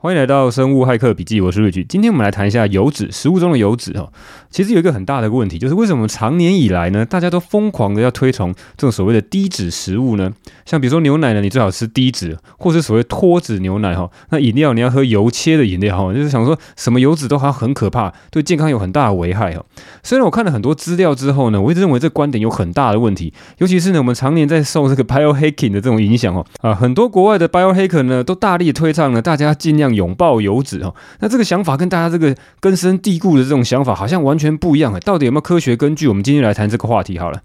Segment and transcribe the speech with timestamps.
[0.00, 1.82] 欢迎来到生物骇客笔记，我是瑞菊。
[1.82, 4.08] 今天我们来谈一下油脂，食物中的油脂哈。
[4.48, 10.32] 其实有一个很大的问题，就是为什么长年以来呢，大家都疯狂的要推崇这种所谓的低脂食物呢？
[10.64, 14.08] 像比如说牛奶呢，你最好吃低脂，或是所谓脱脂牛奶哈。
[14.30, 19.64] 那饮料你要喝油切的饮料哈，就是想说什么油脂都好像很可怕，对健康有很大的危害哈。
[20.04, 29.87] 虽然我看了很多资料之后呢，我一直认为这观点有很大的问题，尤其是呢，我们常年在受这个 biohacking 的这种影响哦啊，很多国外的 biohacker 呢都大力推倡呢，大家尽量。
[29.94, 36.08] 拥抱油脂哈，那这个想法跟大家这个根深蒂固的这种想法好像完全不一样哎，到底有没有科学根据？
[36.08, 37.42] 我们今天来谈这个话题好了。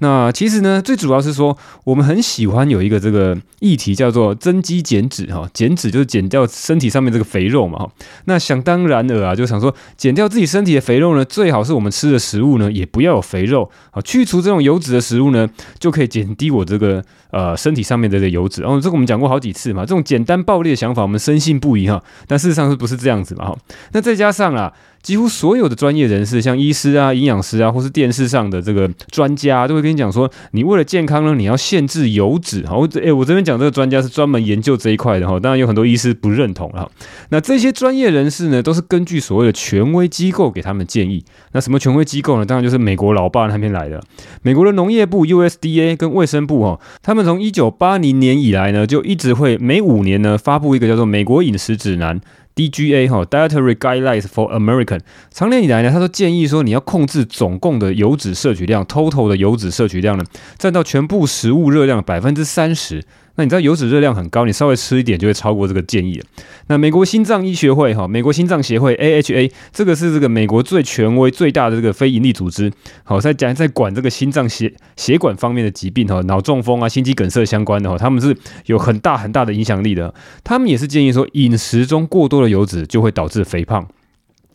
[0.00, 7.90] 那其实呢，最主要是说，我们很喜欢有一个这个议题叫做增肌减脂哈，减脂就是减掉身体上面这个肥肉嘛哈。
[8.26, 15.48] 那想当然尔啊，就想说减掉自己身体的肥肉呢，最好是我们吃的食物呢也不要有肥肉啊，去除这种油脂的食物呢，
[15.78, 18.62] 就可以减低我这个呃身体上面的这个油脂。
[18.62, 23.58] 哦，这个我们讲过好几次嘛，这种简单暴力的想法我们深信不疑哈，但事实上是不是这样子嘛哈？
[23.92, 24.72] 那再加上啊。
[25.08, 32.66] 几乎所有的专业人士，像医师啊、营养师啊，或是电视上的这个专家，都会跟你讲说，你为了健康呢，你要限制油脂。
[32.66, 36.86] 好，我诶，我这边讲这个专家是专门研究这一块的哈，当然有很多医师不认同哈。
[37.30, 41.24] 那这些专业人士呢，都是根据所谓的权威机构给他们建议。
[41.52, 42.44] 那什么权威机构呢？
[42.44, 43.98] 当然就是美国老爸那边来的，
[44.42, 52.20] 美国的农业部 USDA 跟卫生部哈，他们从一九八零年以来呢，就一直会每五年呢发布一个叫做《美国饮食指南》。
[52.58, 54.98] DGA 哈，Dietary Guidelines for American，
[55.30, 60.24] 常年以来呢，他都建议说，你要控制总共的油脂摄取量，total 的油脂摄取量呢，
[60.58, 63.04] 占到全部食物热量百分之三十。
[63.38, 66.20] 那你知道油脂热量很高，你稍微吃一点就会超过这个建议。
[66.66, 72.72] 那美国心脏医学会哈，美国心脏协会 AHA，这个是这个美国最权威、最大的这个非营利组织，
[73.04, 78.36] 好在讲在管这个心脏血血管方面的疾病哈，脑中风啊、心肌梗塞相关的哈，他们是
[78.66, 80.12] 有很大很大的影响力的。
[80.42, 83.86] 他们也是建议说，饮食中过多的油脂就会导致肥胖。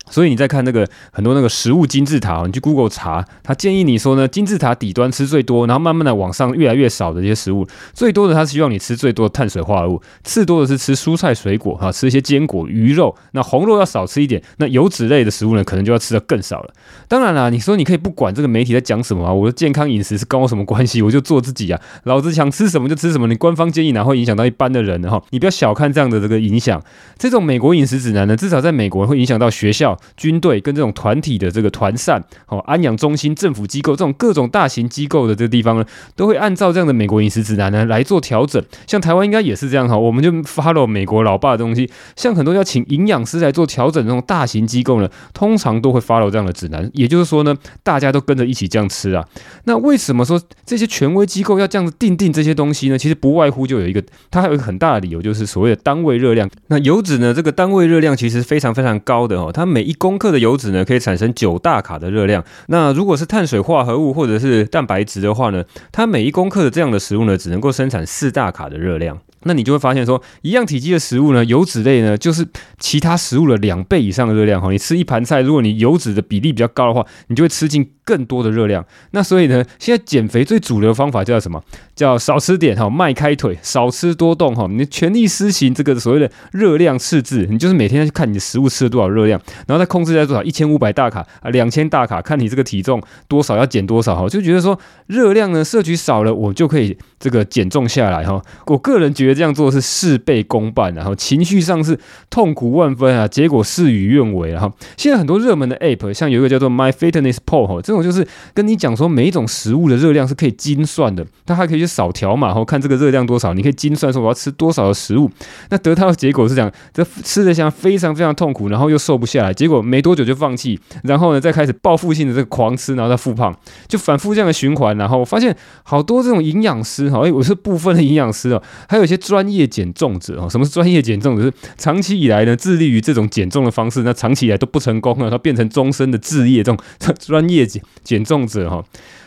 [0.10, 16.74] 所以你再看那个很多那个食物金字塔，你去 Google 查，他建议你说呢，金字塔底端吃最多，然后慢慢的往上越来越少的这些食物，最多的他希望你吃最多的碳水化合物，次多的是吃蔬菜水果哈，吃一些坚果、鱼肉，那红肉要少吃一点，那油脂类的食物呢，可能就要吃的更少了。
[17.08, 21.02] 当然啦，你说你可以不管这个媒体在讲什么啊，我的健康饮食是跟我什么关系？
[21.02, 25.10] 我就做自己啊，老子想吃什么就吃什么，你官方建议哪会影响到一般的人呢？
[25.10, 26.84] 哈，你不要小看这样的这个影响，
[27.18, 29.93] 这种美国饮食指南呢，至少在美国会影响到学校。
[30.18, 38.64] 军队跟这种团体的这个团膳，哦，安养中心、政府机构这种各种大型机构的这个地方呢，都会按照这样的美国饮食指南呢来做调整。
[38.88, 41.90] 像台湾应该也是这样哈，我们就 follow 美国老爸的东西。
[42.16, 46.90] 像很多要请营养师来做调整这种大型机构呢，通常都会 follow 这样的指南。
[46.94, 49.26] 也就是说呢，大家都跟着一起这样吃啊。
[49.66, 52.98] 那为什么说这些权威机构要这样子定定这些东西呢？
[52.98, 56.50] 其实不外乎就有一个，它还有一个很大的理由，就是所谓的单位热量。
[56.68, 62.44] 那油脂呢，这个单位热量其实非常非常高的哦，它每一公克的油脂呢，可以产生九大卡的热量。
[62.68, 69.20] 那如果是碳水化合物或者是蛋白质的话呢，它每一公克的这样的食物呢，只能够生产四大卡的热量。
[69.46, 72.48] 那你就会发现说，一样体积的食物呢，油脂类呢，就是
[72.80, 74.72] 其他食物的两倍以上的热量哈。
[74.72, 78.84] 你吃一盘菜，如果你油脂的比例比较高的话，你就会吃进更多的热量。
[79.12, 81.62] 那所以呢，现在减肥最主流的方法叫什么？
[81.94, 84.66] 叫少吃点哈，迈开腿，少吃多动哈。
[84.70, 94.30] 你全力施行这个所谓的热量赤字，你就是每天去看你的食物吃了多少热量，然后再控制在多少一千五百大卡啊，两千大卡，看你这个体重多少要减多少哈。
[94.30, 98.42] 就觉得说热量呢摄取少了，我就可以这个减重下来哈。
[98.68, 99.34] 我个人觉得。
[99.34, 101.98] 这样做是事倍功半，然后情绪上是
[102.30, 104.52] 痛苦万分啊，结果事与愿违。
[104.52, 115.32] 然后现在很多热门的 App，像有一个叫做 My Fitness Pal 哈，这种就是跟你讲说每一种食物的热量是可以精算的，它还可以去扫条码，然后看这个热量多少，你可以精算说我要吃多少的食物。
[115.70, 123.56] 那得到的结果是讲，这吃的像非常非常痛苦，然后又瘦不下来，结果没多久就放弃，然后呢再开始报复性的这个狂吃，然后再复胖，
[123.88, 124.96] 就反复这样的循环。
[124.98, 129.18] 然后我发现好多这种营养师哈，哎，我是部分的营养师哦，还有一些。
[129.24, 131.44] 专业减重者哦，什么是专业减重者？
[131.44, 136.64] 是长期以来呢，致力于这种减重的方式，那长期以来都不成功了，他变成终身的置业。
[136.64, 136.78] 这种
[137.20, 138.84] 专业减减重者哈，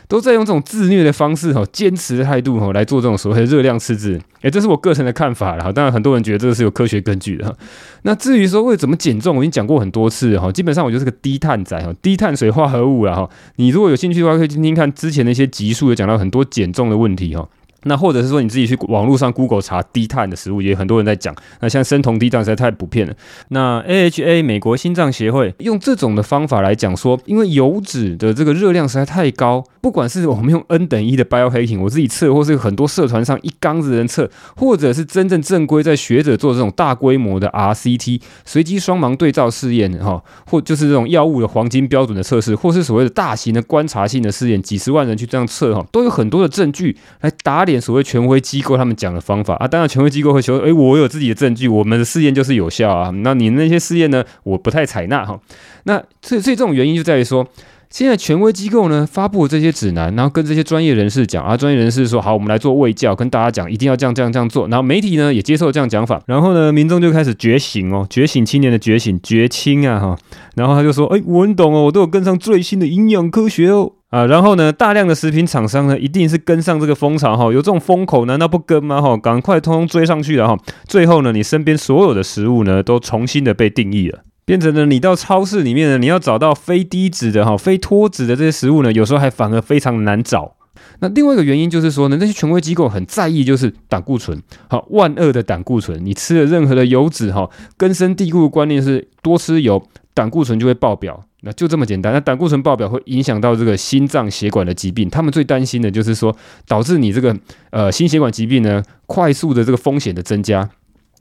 [0.09, 4.21] 都在用这种自虐的方式哈，坚持的态度哈，来做这种所谓的热量赤字。
[4.43, 5.73] 诶，这是我个人的看法啦。
[5.73, 7.57] 当然，很多人觉得这个是有科学根据的。
[8.03, 10.53] 那至于说为怎么减重，我已经讲过很多次哈。
[10.53, 13.29] 基本上我就是个低碳仔哈，低碳水化合物啦哈。
[13.57, 17.49] 你如果有兴趣的话，可以听听看之前的一些集数，有讲到很多减重的问题哈。
[17.87, 21.35] 那或者是说你自己去网络上 Google 查低碳的食物，也有很多人在讲。
[21.61, 23.15] 那像生酮低碳实在太普遍了。
[23.49, 47.76] 那 AHA 美国心脏协会用这种的方法来讲说，因为油脂的这个热量实在太高，不管是我们用 N 等一的 biohacking，我自己测，或是很多社团上一缸子人测，或者是真正正规在学者做这种大规模的 RCT 随机双盲对照试验，哈，或就是这种药物的黄金标准的测试，或是所谓的大型的观察性的试验，几十万人去这样测，哈，都有很多的证据来打脸。
[47.81, 53.11] 所谓权威机构他们讲的方法啊，当然权威机构会说，诶，我有自己的证据，我们的试验就是有效啊。
[53.23, 55.39] 那你那些试验呢，我不太采纳哈。
[55.85, 57.47] 那所以所以这种原因就在于说，
[57.89, 64.67] 现在权威机构呢发布这些指南，然后跟这些专业人士讲啊，专业人士说好，我们来做卫教，跟大家讲一定要这样这样这样做。
[64.69, 70.19] 然后媒体呢也接受这样讲法，然后呢民众就开始觉醒哦，觉醒青年的觉醒觉清啊哈。
[70.57, 73.93] 然后他就说，诶，我很懂哦，我都有跟上最新的营养科学哦。
[74.17, 79.03] 啊，然后呢，大量的食品厂商呢，一定是跟上这个风潮哈，有这种风口，难道不跟吗？
[79.03, 80.59] 哈，赶快通通追上去了哈。
[80.87, 90.55] 最后呢，你身边所有的食物呢，都重新的被定义了，变成了你到超市里面呢，你要找到非低脂的哈、非脱脂的这些食物呢，有时候还反而非常难找。
[91.01, 101.23] 那另外一个原因就是说呢，那些权威机构很在意就是胆固醇，好，万恶的胆固醇，你吃了任何的油脂哈，根深蒂固的观念是多吃油，胆固醇就会爆表。
[101.47, 102.13] 那就这么简单。
[102.13, 107.35] 那胆固醇爆表会影响到这个心脏血管的疾病，他们最担心的就是说，导致你这个
[107.71, 110.69] 呃心血管疾病呢，快速的这个风险的增加。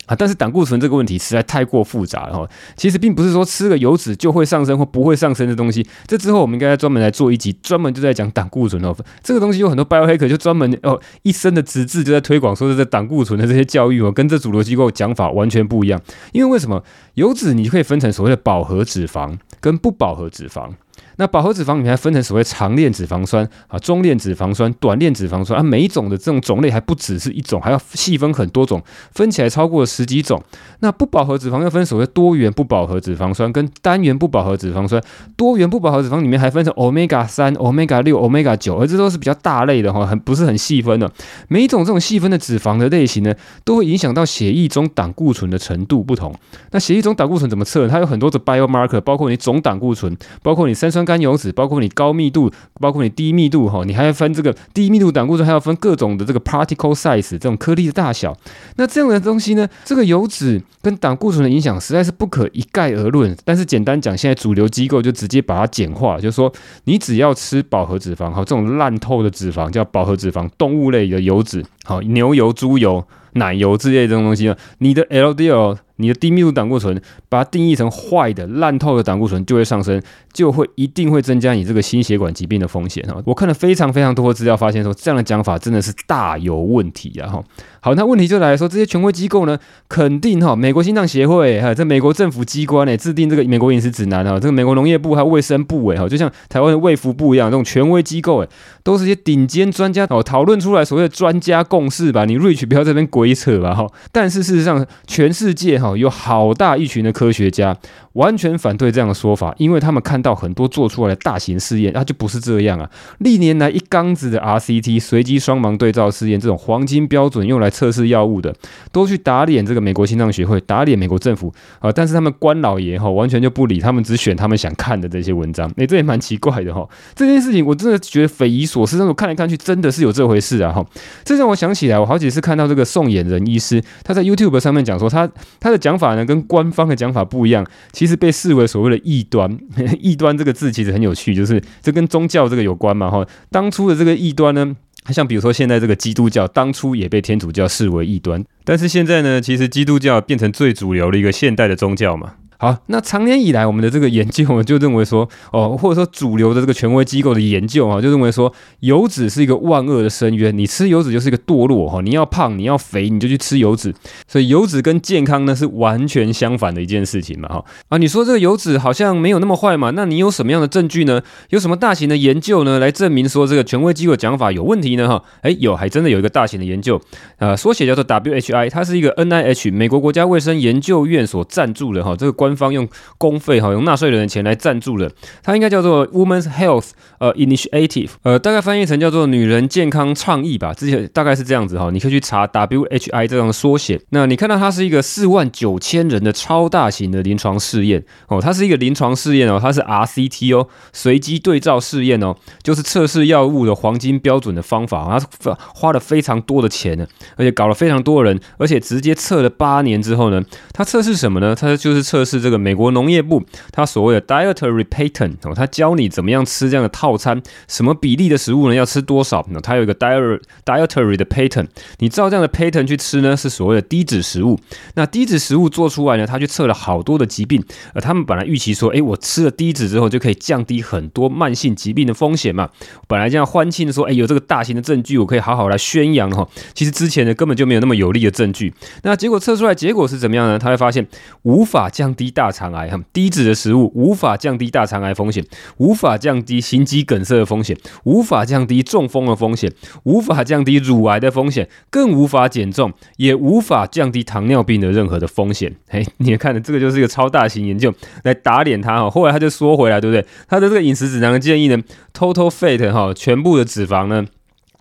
[0.05, 2.49] 啊，但是胆固醇这个问题实在太过复杂了哈。
[2.75, 5.85] 其实并不是说吃个油脂就会上升或不会上升的东西。
[6.05, 8.95] 这之后我们应该专门来做一集，专门就在讲胆固醇哦。
[9.23, 16.01] 这个东西有很多 biohacker 就专门哦一生的资质就在推广说这胆固醇的这些教育哦，跟这主流机构讲法完全不一样。
[16.31, 16.83] 因为为什么
[17.15, 20.69] 油脂你就可以分成所谓的饱和脂肪跟不饱和脂肪？
[21.17, 28.81] 那饱和脂肪里面还分成所谓长链脂肪酸啊、中链脂肪酸、短链脂肪酸啊，每一种的这种种类还不只是一种，还要细分很多种，
[29.11, 30.41] 分起来超过十几种。
[30.79, 35.01] 那不饱和脂肪又分所谓多元不饱和脂肪酸跟单元不饱和脂肪酸。
[35.35, 41.11] 多元不饱和脂肪里面还分成 omega 三、omega 六、omega 九，而这都是比较大类的哈，很不是很细分的。
[41.47, 43.33] 每一种这种细分的脂肪的类型呢，
[43.63, 46.33] 都会影响到血液中胆固醇的程度不同。
[46.71, 47.87] 那血液中胆固醇怎么测？
[47.87, 58.35] 它有很多的 biomarker，包括你总胆固醇，包括你三酸甘油脂，包括你高密度，包括你低密度，哈，你还要分这个低密度胆固醇，还要分各种的这个 particle size 这种颗粒的大小。
[58.77, 63.35] 那这样的东西呢，这个油脂跟胆固醇的影响实在是不可一概而论。
[63.45, 66.51] 但是简单讲，现在主流机构就直接把它简化，就是说
[66.85, 73.05] 你只要吃饱和脂肪，哈，这种烂透的脂肪叫饱和脂肪，动物类的油脂，好，牛油、猪油、
[73.35, 75.77] 奶油之类这种东西呢，你的 LDL。
[75.97, 80.01] 你的低密度胆固醇，把它定义成坏的、烂透的胆固醇就会上升，
[80.33, 83.15] 就会一定会增加你这个心血管疾病的风险哈。
[83.25, 87.41] 我看了非常非常多的资料，发现说这样的讲法真的是大有问题啊哈。
[87.79, 89.57] 好，那问题就来说，这些权威机构呢，
[89.87, 98.49] 肯定哈，美国心脏协会哈，这美国政府机关呢，制定这个美国饮食指南哈，这个美国农业部还有卫生部委哈，就像台湾的卫福部一样，这种权威机构诶，
[98.83, 102.25] 都是些顶尖专家哦，讨论出来所谓的专家共识吧。
[102.25, 103.87] 你 Rich 不要这边鬼推扯吧哈。
[104.11, 107.75] 但是事实上，全世界哈有好大一群的科学家。
[108.15, 112.89] 完全反对这样的说法，因为他们看到很多做出来的大型试验，它就不是这样啊。
[113.17, 118.55] 历年来一缸子的 RCT 随机双盲对照试验，这种黄金标准用来测试药物的，
[118.93, 121.91] 都去打脸这个美国心脏学会，打脸美国政府啊。
[121.91, 125.69] 但是他们官老爷哈完全就不理，他们只选他们想看的这些文章。
[125.75, 126.87] 诶，这也蛮奇怪的哈。
[127.15, 130.85] 这件事情我真的觉得匪夷所思，但是我看来看去真的是有这回事啊哈。
[131.25, 135.29] 这让我想起来，我好几次看到这个宋衍仁医师，他在 YouTube 上面讲说他
[135.59, 139.57] 他的讲法呢跟官方的讲法不一样，其实被视为所谓的异端，
[139.99, 143.25] 异端这个字其实很有趣，就是这跟宗教这个有关嘛哈。
[143.49, 144.75] 当初的这个异端呢，
[145.09, 152.33] 像比如说现在这个基督教，当初也被天主教视为异端，但是现在呢，其实基督教变成最主流的一个现代的宗教嘛。
[152.65, 163.93] 好，那长年以来我们的这个研究，我们就认为说，哦，或者说主流的这个权威机构的研究啊，就认为说，油脂是一个万恶的深渊，你吃油脂就是一个堕落哈，你要胖，你要肥，你就去吃油脂，
[164.27, 171.21] 所以油脂跟健康呢是完全相反的一件事情嘛哈啊，你说这个油脂好像没有那么坏嘛，那你有什么样的证据呢？
[171.51, 175.23] 有什么大型的研究呢来证明说这个权威机构讲法有问题呢哈？
[175.41, 176.99] 哎，有，还真的有一个大型的研究，
[177.37, 182.54] 呃，缩写叫做 WHI，它是一个 NIH 美国国家卫生研究院所赞助的哈，这个官。
[182.55, 185.11] 方用公费哈，用纳税人的钱来赞助的，
[185.43, 193.99] 它应该叫做 Women's Health 呃 Initiative，呃，大概翻译成叫做女人健康倡议吧，之前大概是这样子哈，你可以去查 WHI 这样的缩写。
[194.09, 210.41] 那你看到它是一个四万九千人的超大型的临床试验哦，它是一个临床试验哦，它是 RCT 哦，随机对照试验哦，就是测试药物的黄金标准的方法，它花了非常多的钱呢，而且搞了非常多人，而且直接测了八年之后呢，
[210.73, 211.55] 它测试什么呢？
[211.55, 218.75] 它就是测试是这个美国农业部它所谓的 dietary pattern 哦，它教你怎么样吃这样的套餐，什么比例的食物呢？
[218.75, 219.45] 要吃多少？
[219.51, 221.67] 那它有一个 diet dietary 的 pattern，
[221.99, 224.59] 你照这样的 pattern 去吃呢，是所谓的低脂食物。
[224.95, 227.63] 那低脂食物做出来呢，它去测了好多的疾病，
[227.93, 232.69] 而他们本来预期说，哎，我吃了低脂之后就可以降低很多慢性疾病的风险嘛。
[233.07, 236.47] 本来这样欢庆的说，哎，有这个大型的证据，我可以好好来宣扬哈。
[236.73, 238.73] 其实之前呢，根本就没有那么有力的证据。
[239.03, 240.59] 那结果测出来结果是怎么样呢？
[240.59, 241.05] 他会发现
[241.43, 245.45] 无法降低低大肠癌哈，低脂的食物无法降低大肠癌风险，
[245.77, 249.71] 无法降低心肌梗塞的风险，无法降低中风的风险，
[250.05, 255.75] 无法降低乳癌的风险，更无法减重，也无法降低糖尿病的任何的风险。
[255.87, 259.07] 嘿， 你看的这个就是一个超大型研究来打脸他哈。
[259.07, 260.25] 后来他就缩回来，对不对？
[260.47, 261.77] 他的这个饮食指南的建议呢
[262.11, 264.25] ，Total Fat 哈，全部的脂肪呢。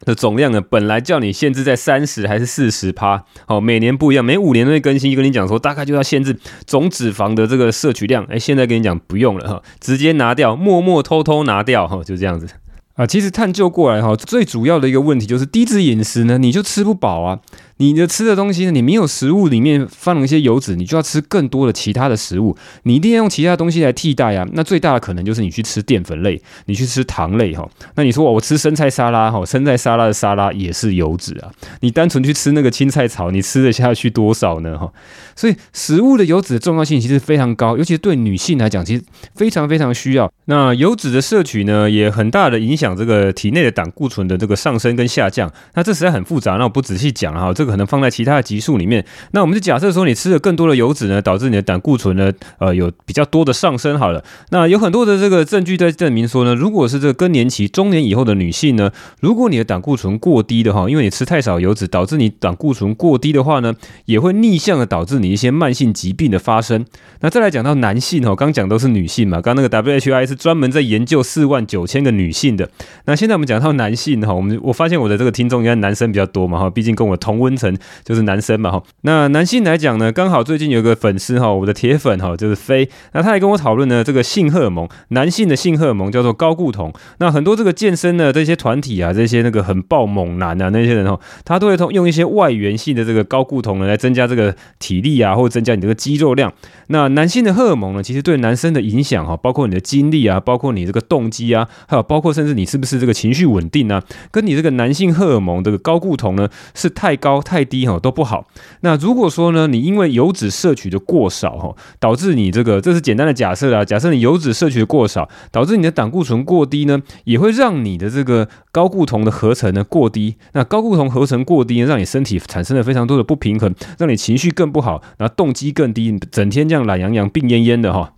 [0.00, 6.36] 的总量呢，本来叫你限制在三十还是四十趴，好，每年不一样，每五年都会更新，跟你讲说大概就要限制
[6.66, 12.46] 总脂肪的这个摄取量，哎，现在跟你讲不用了哈，直接拿掉，默默偷偷拿掉哈，就这样子
[12.94, 13.06] 啊。
[13.06, 17.38] 其实探究过来哈，最主要的一个问题就是低脂饮食呢，你就吃不饱啊。
[17.78, 18.70] 你的吃的东西呢？
[18.70, 24.46] 你没有食物里面放了一些油脂，你就要吃更多的其他的食物，你一定要用其他东西来替代啊。
[24.52, 27.68] 那最大的可能就是你去吃淀粉类，你去吃糖类哈。
[27.96, 31.50] 那你说我吃生菜沙拉哈，生菜沙拉的沙拉也是油脂啊。
[31.80, 34.92] 你单纯去吃那个青菜炒，你吃得下去多少呢哈？
[35.34, 39.02] 所以食物的油脂的重要性其实非常高，尤其是对女性来讲，其实
[39.34, 40.30] 非常非常需要。
[40.44, 45.50] 那油脂的摄取呢，也很大的影响这个体内的胆固醇的这个上升跟下降。
[45.74, 47.52] 那这实在很复杂，那我不仔细讲哈。
[47.54, 49.04] 这个可能放在其他的集数里面。
[49.32, 53.98] 那我们就假设说，你吃了更多的油脂呢，导致你的胆固醇呢，呃，有比较多的上升。
[53.98, 58.90] 好了，那有很多的这个证据在证明说呢，如果是这个更年期、中年以后的女性呢，
[59.20, 63.74] 如果你的胆固醇过低的话，因为你吃太少油脂，导致你胆固醇过低的话呢，
[64.06, 66.84] 也会逆向的导致你一些慢性疾病的发生。
[67.20, 72.68] 那再来讲到男性哦，刚讲都是女性嘛，刚那个 WHI 是专门在研究四万九千个女性的。
[73.06, 77.76] 那现在我们讲到男性哈，我们我发现我的这个听众应该男生比较多嘛哈，毕竟跟我同温成。
[78.04, 86.92] 就是男生嘛哈，那男性来讲呢，刚好最近有个粉丝哈，我的铁粉哈，就是飞，那他也跟我讨论呢，这个性荷尔蒙，男性的性荷尔蒙叫做高固酮。
[87.18, 96.52] 那很多这个健身的这些团体啊，这些那个很爆猛男啊，那些人哈，他都会通用一些外源性的这个高固酮呢，来增加这个体力啊，或增加你这个肌肉量。
[96.88, 108.48] 那男性的荷尔蒙呢，其实对男生的影响哈，包括你的精力啊，包括你这个动机啊，还有包括甚至你是不是这个情绪稳定啊，跟你这个男性荷尔蒙这个高固酮呢，是太高太低哈都不好。
[108.80, 120.36] 那如果说呢，你因为油脂摄取的过少哈，导致你这个这是简单的假设啦，假设你油脂摄取的过少，导致你的胆固醇过低呢，也会让你的这个高固酮的合成呢过低。
[120.54, 128.12] 那高固酮合成过低呢，让你身体产生了非常多的不平衡，让你情绪更不好，然后动机更低，整天这样懒洋洋、病恹恹的哈。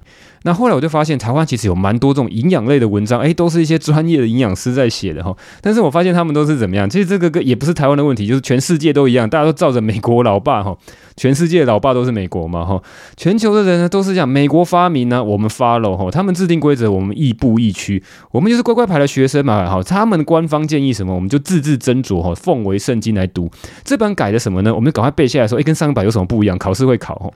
[0.46, 5.36] 那后来我就发现，台湾其实有蛮多这种营养类的文章，哎，都是一些专业的营养师在写的哈。
[5.60, 6.88] 但是我发现他们都是怎么样？
[6.88, 10.78] 其实这个个也不是台湾的问题，就是全世界都一样，大家都照着美国老爸哈。
[11.16, 12.82] 全世界老爸都是美国嘛哈，
[13.16, 23.50] 全球的人呢都是这样，美国发明呢，我们 follow 哈，他们制定规则，我们亦步亦趋，我们就是乖乖牌的学生嘛哈，他们官方建议什么，我们就字字斟酌哈，奉为圣经来读。
[23.82, 24.74] 这版改的什么呢？
[24.74, 26.58] 我们就赶快背下来说，哎，跟上一版有什么不一样？
[26.58, 27.30] 考试会考哈。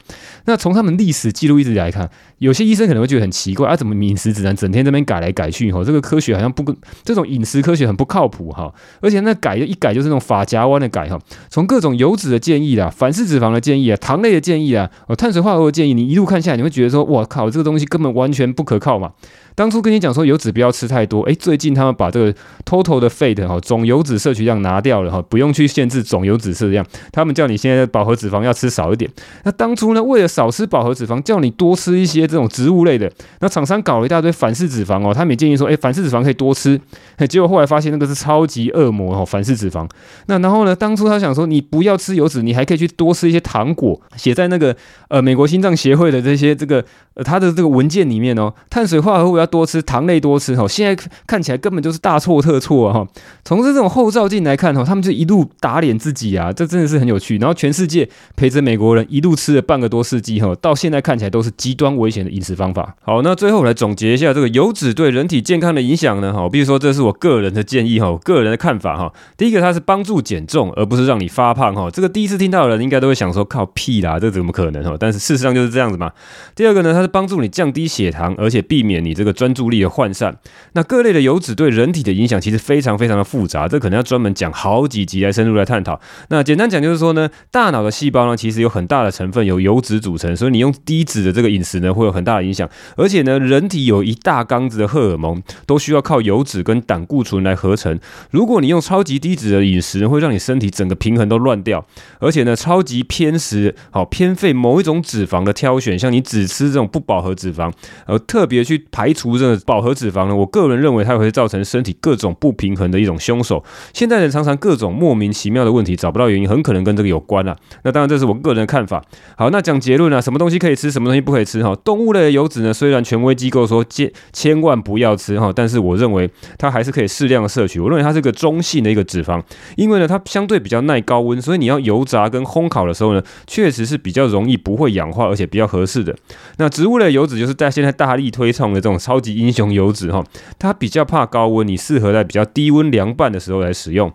[0.44, 5.82] 那从他们历史记录一直来看，有些医生可能会觉得很奇怪啊，怎么饮食指南整天这边改来改去哈？
[5.82, 8.70] 这个科学好像不跟这种饮食科学很不靠谱哈，
[9.00, 11.18] 而且那改一改就是那种发夹弯的改哈，
[11.48, 13.69] 从各种油脂的建议啦，反式脂肪的。
[13.70, 19.12] 建议啊，糖类的建议啊，哦，碳水化合物的建议，你一路看下来，你会觉得说，哇靠，这个东西根本完全不可靠嘛。
[19.54, 29.10] 当初跟你讲说油脂不要吃太多，诶，最近他们把这个 total 的 fat 哈总油脂摄取量拿掉了哈，不用去限制总油脂摄取量，他们叫你现在饱和脂肪要吃少一点。
[29.44, 36.80] 那当初呢，为了少吃饱和脂肪，叫你多吃一些这种植物类的，那厂商搞了一大堆反式脂肪哦，他们也建议说，诶，反式脂肪可以多吃，
[37.28, 39.88] 结果后来发现那个是超级恶魔哦，反式脂肪。
[40.26, 44.74] 那然后呢，当初他想说你不要吃油脂，你还可以去多吃一些糖果，写在那个
[45.08, 50.66] 呃美国心脏协会的这些这个呃他的这个文件里面哦，碳水化合物要多吃，糖类多吃哈。
[50.66, 53.08] 现在看起来根本就是大错特错啊哈。
[53.44, 57.36] 从这种后照镜来看哈，他们就一路打脸自己啊，这真的是很有趣。
[57.38, 62.94] 然后全世界陪着美国人一路吃了半个多世纪哈，到现在看起来都是极端危险的饮食方法。
[63.02, 66.48] 好，那最后我来总结一下这个油脂对人体健康的影响呢哈。
[66.48, 69.12] 比如说，这是我个人的建议哈，个人的看法哈。
[69.36, 71.90] 第一个，它是帮助减重，而不是让你发胖哈。
[71.90, 74.96] 这个第一次听到的人应该都会想说，靠屁啦，这怎么可能哈？
[74.98, 76.12] 但是事实上就是这样子嘛。
[76.54, 80.38] 第二个呢，它是帮助你降低血糖，而且避免你这个专注力的涣散。
[80.72, 86.00] 那各类的油脂对人体的影响其实非常非常的复杂，这可能要专门讲好几集来深入来探讨。
[86.28, 92.68] 那简单讲就是说呢，大脑的细胞呢，其实有很大的成分由油脂组成，所以你用低脂的这个饮食呢，会有很大的影响。
[92.96, 97.98] 而且呢，人体有一大缸子的荷尔蒙，都需要靠油脂跟胆固醇来合成。
[98.30, 101.84] 如果你用超级低脂的饮食，会让你身体整个平衡都乱掉。
[102.18, 107.72] 而且呢，超级偏食，好偏废某一种脂肪的挑选，像你只吃这种不饱和脂肪，
[108.06, 113.62] 而特别去排出这个饱和脂肪呢，我个人认为它会造成身体各种不平衡的一种凶手。
[113.92, 117.54] 现代人常常各种莫名其妙的问题找不到原因，很可能跟这个有关啊。
[117.82, 119.04] 那当然这是我个人的看法。
[119.36, 121.76] 好，那讲结论啊，什么东西可以吃，什么东西不可以吃哈？
[121.84, 127.78] 动物类的油脂呢，虽然权威机构说千千万不要吃哈，但是我认为它还是可以适量的摄取。
[127.78, 129.42] 我认为它是个中性的一个脂肪，
[129.76, 136.14] 因为呢它相对比较耐高温，所以你要油炸跟烘烤的时候呢，确实是比较容易不会氧化，而且比较合适的。
[136.56, 140.24] 那植物类油脂就是在现在大力推崇的这种超级英雄油脂哈，
[140.56, 144.12] 它比较怕高温，你适合在比较低温凉拌的时候来使用。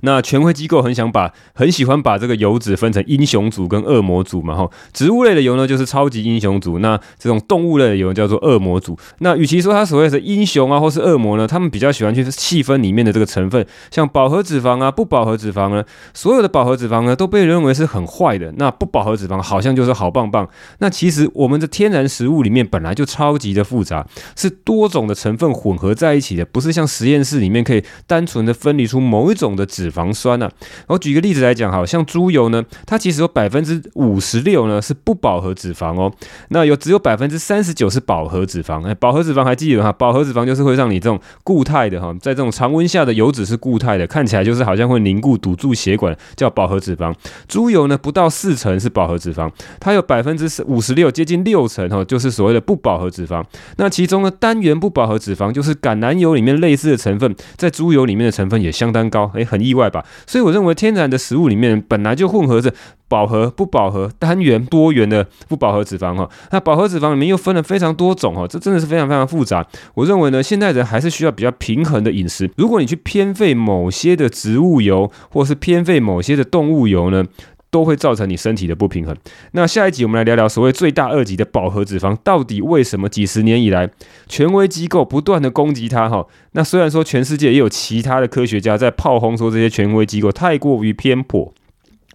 [0.00, 8.96] 那权威机构很想把很喜欢把这个油脂分成英雄组跟恶魔组嘛，哈，植物类的油呢就是超级英雄组，那这种动物类的油叫做恶魔组。
[9.18, 20.48] 那与其说它所谓的英雄啊或是恶魔呢，他们比较喜欢去细分里面的这个成分，像饱和脂肪啊、不饱和脂肪呢，所有的饱和脂肪呢都被认为是很坏的，那不饱和脂肪好像就是好棒棒。
[20.78, 29.87] 那其实我们的天然食物里面本来就超级的复杂，是多种的成分混合在一起的，不是像实验室里面可以单纯的分离出某一种的脂。
[29.88, 30.50] 脂肪酸呢？
[30.86, 36.12] 我举个例子来讲，好像猪油呢，它其实有百分之五十六呢是不饱和脂肪哦，
[36.50, 38.86] 那有只有百分之三十九是饱和脂肪。
[38.86, 39.90] 哎，饱和脂肪还记得哈？
[39.92, 47.14] 饱和脂肪就是会让你这种固态的哈，在这种常温下的油脂是固态的，看起来就是好像会凝固堵住血管，叫饱和脂肪。
[47.46, 53.42] 猪油呢不到四成是饱和脂肪，它有百分之五十六，接近六成哈，就是所谓的不饱和脂肪。
[53.76, 59.77] 那其中呢单元不饱和脂肪就是橄榄油里面类似的成分，在猪油里面的成分也相当高，哎，很意外。
[59.78, 62.72] 外吧，所以我认为天然的食物里面本来就混合着
[63.08, 66.28] 饱和、不饱和、单元、多元的不饱和脂肪哈。
[66.50, 69.66] 那饱和脂肪里面又分了非常多种哈，这真的是非常非常复杂。
[69.94, 72.50] 我认为呢，现代人还是需要比较平衡的饮食。
[72.56, 77.24] 如果你去偏废某些的植物油，或是偏废某些的动物油呢，
[77.70, 79.16] 都会造成你身体的不平衡。
[79.52, 83.90] 那下一集我们来聊聊所谓最大二级的饱和脂肪，到底为什么几十年以来
[84.26, 86.08] 权威机构不断的攻击它？
[86.08, 91.52] 哈，那虽然说全世界也有其他的科学家在炮轰说这些权威机构太过于偏颇。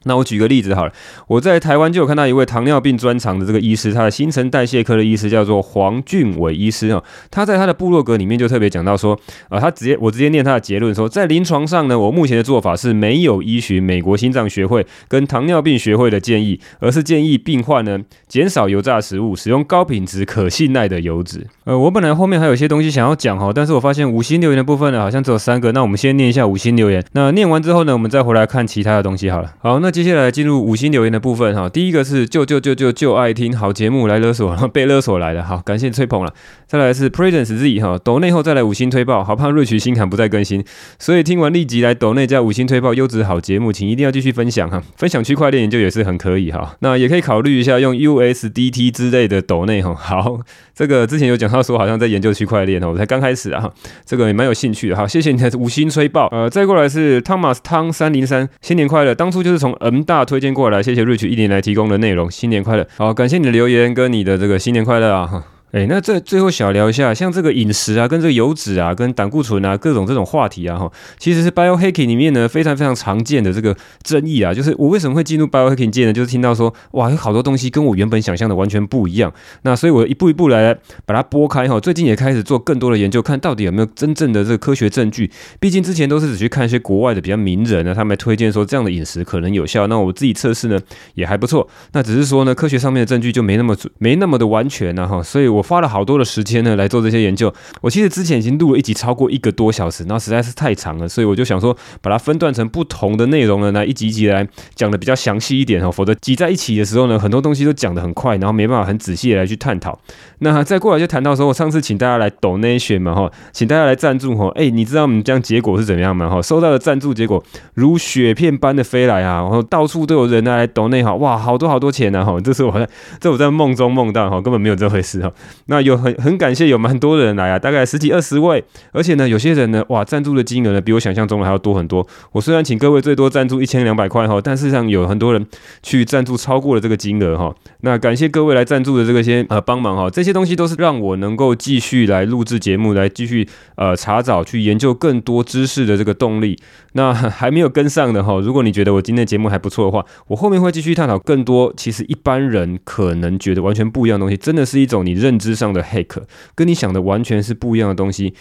[0.04, 0.92] 那我举个例子好了，
[1.28, 21.48] 我在台湾就有看到一位糖尿病专长的这个医师，他的新陈代谢科的医师叫做黄俊伟医师啊，他在他的部落格里面就特别讲到说，啊，他直接我直接念他的结论说，在临床上呢，我目前的做法是没有依循美国心脏学会跟糖尿病学会的建议，而是建议病患呢减少油炸食物，使用高品质可信赖的油脂。
[21.64, 29.54] 呃，我本来后面还有一些东西想要讲哈，但是我发现五星留言的部分呢好像只有三个，那我们先念一下五星留言，那念完之后呢，我们再回来看其他的东西好了。
[29.62, 29.93] 好，那。
[29.94, 36.34] 接下来进入五星留言的部分哈，第一个是就就就就就爱听好节目来勒索，被勒索来的，好，感谢吹捧了。
[36.66, 40.66] 再来是 Presence Z 哈，抖内后再来五星推爆，好怕瑞奇新刊不再更新，
[40.98, 50.40] 所以听完立即来抖内加五星推爆，优质好节目，请一定要继续分享哈，分享区块链研究也是很可以哈，那也可以考虑一下用 USDT 之类的抖内哈，好，
[50.76, 53.72] 这个之前有讲到说好像在研究区块链哦，我才刚开始啊，
[54.06, 65.44] 这个也蛮有兴趣的，哈，谢谢你的五星吹爆，呃，再过来是 Thomas 汤三零三，新年快乐，当初就是从 M 大推荐过来，谢谢 Rich 一年来提供的内容，新年快乐，好，感谢你的留言跟你的这个新年快乐啊。
[65.74, 74.54] 哎，那这最后小聊一下，像这个饮食啊，跟这个油脂啊，跟胆固醇啊，各种这种话题啊，哈，其实是 biohacking 里面呢非常非常常见的这个争议啊。
[74.54, 76.14] 就是我为什么会进入 biohacking 界呢？
[76.14, 79.34] 就是听到说，哇，有好多东西跟我原本想象的完全不一样。
[79.64, 81.80] 那所以我一步一步来把它拨开哈。
[81.80, 85.32] 最近也开始做更多的研究，看到底有没有真正的这个科学证据。
[85.60, 89.88] 毕竟之前都是只去看一些国外的比较名人呢，他们推荐说这样的饮食可能有效。
[89.88, 90.80] 那我自己测试呢
[91.16, 91.68] 也还不错。
[91.94, 95.24] 那只是说呢，科学上面的证据就没那么准，没那么的完全呢，哈。
[95.24, 95.63] 所以我。
[95.64, 97.52] 花了好多的时间呢来做这些研究。
[97.82, 109.98] 我其实之前已经录了一集超过一个多小时，然后实在是太长了，所以我就想说把它分段成不同的内容呢，来一集一集来讲的比较详细一点哦，否则挤在一起的时候呢，很多东西都讲得很快，然后没办法很仔细的来去探讨。
[110.40, 116.30] 那再过来就谈到说，我上次请大家来 donation 嘛哈，请大家来赞助哈，哎，你知道我们这样结果是怎么样吗？
[116.30, 122.88] 哈，收到的赞助结果如雪片般的飞来啊，然后到处都有人来 donate 哈，哇，好多好多钱呐哈，这是我在
[123.20, 125.32] 这我在梦中梦到哈，根本没有这回事哈。
[125.66, 132.06] 那有很很感谢有蛮多人来啊，大概十几二十位，而且呢，有些人呢，哇，赞助的金额呢比我想象中的还要多很多。
[132.32, 135.46] 我虽然请各位最多赞助一千两百块哈，但事实上有很多人
[135.82, 137.54] 去赞助超过了这个金额哈。
[137.82, 146.58] 那感谢各位来赞助的这个些呃帮忙哈，这些东西都是让我能够继续来录制节目，来继续呃查找去研究更多知识的这个动力。
[146.94, 156.24] 那还没有跟上的哈，如果你觉得我今天节目还不错的话，我后面会继续探讨更多其实一般人可能觉得完全不一样的东西，真的是一种你认之上的 hack，
[156.56, 158.34] 跟你想的完全是不一样的东西。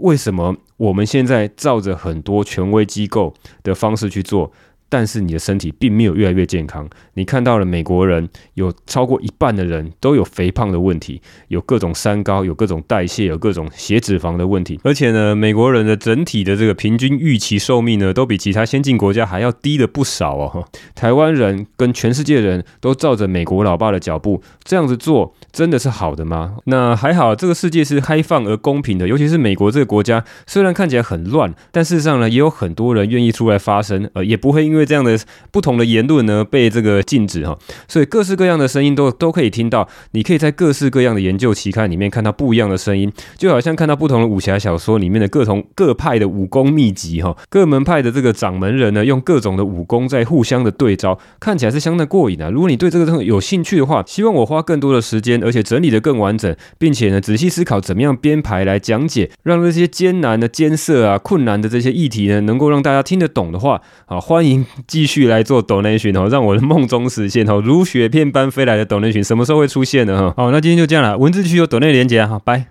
[0.00, 4.52] 为什么我们现在照着很多权威机构的方式去做？
[4.90, 6.86] 但是你的身体并没有越来越健康。
[7.14, 14.80] 你看到了美国人有超过一半的人都有肥胖的问题，有各种三高，有各种代谢，有各种血脂肪的问题。
[14.82, 20.68] 而且呢，美国人的整体的这个平均预期寿命呢，都比其他先进国家还要低了不少哦。
[20.96, 26.56] 台湾人跟全世界人都照着美国老爸的脚步这样子做，真的是好的吗？
[26.64, 34.79] 那还好，这个世界是开放而公平的，尤其是美国这个国家，虽然看起来很乱，但事实上呢，也有很多人愿意出来发声，呃，也不会因为。
[34.80, 35.18] 因为这样的
[35.50, 37.54] 不同的言论呢，被这个禁止哈，
[37.86, 39.86] 所以各式各样的声音都都可以听到。
[40.12, 52.48] 你可以在各式各样的研究期刊里面看到不一样的声音，就好像看到不同的武侠小说里面的各同各派的武功秘籍哈，各门派的这个掌门人呢，用各种的武功在互相的对招，看起来是相当过瘾啊。
[52.48, 64.64] 如果你对这个东西有兴趣的话，希望我花更多的时间，而且整理得更完整，并且呢仔细思考怎么样编排来讲解，让这些艰难的艰涩啊、困难的这些议题呢，能够让大家听得懂的话，啊，欢迎。
[64.86, 70.16] 继续来做 donation 哦，让我的梦中实现哦，如雪片般飞来的 donation 什么时候会出现呢？
[70.18, 72.70] 哈，好，那今天就这样了，文字区有 donate 连接啊，好，拜。